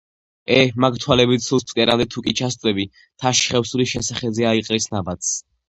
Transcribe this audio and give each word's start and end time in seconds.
ე 0.53 0.61
მაგ 0.85 0.95
თვალებით 1.03 1.45
სულს 1.47 1.67
ფსკერამდე 1.67 2.09
თუ 2.15 2.25
კი 2.29 2.35
ჩასწვდები, 2.41 2.87
მთაში 3.19 3.47
ხევსური 3.53 3.89
შენს 3.95 4.13
სახელზე 4.15 4.51
აიყრის 4.55 4.93
ნაბადს. 4.99 5.33